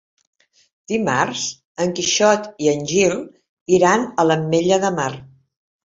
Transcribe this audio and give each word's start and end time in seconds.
Dimarts 0.93 1.43
en 1.85 1.93
Quixot 1.99 2.49
i 2.67 2.71
en 2.73 2.81
Gil 2.93 3.15
iran 3.79 4.09
a 4.25 4.29
l'Ametlla 4.29 4.85
de 4.87 4.93
Mar. 5.01 5.11